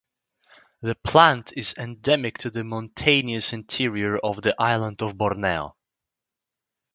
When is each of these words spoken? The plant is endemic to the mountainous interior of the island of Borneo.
The 0.81 0.95
plant 0.95 1.53
is 1.55 1.75
endemic 1.77 2.39
to 2.39 2.49
the 2.49 2.63
mountainous 2.63 3.53
interior 3.53 4.17
of 4.17 4.41
the 4.41 4.59
island 4.59 5.03
of 5.03 5.15
Borneo. 5.15 5.75